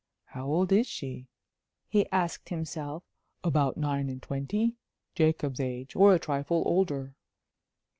[0.25, 1.27] "How old is she?"
[1.87, 3.03] he asked himself.
[3.43, 4.77] "About nine and twenty?...
[5.13, 7.13] Jacob's age or a trifle older."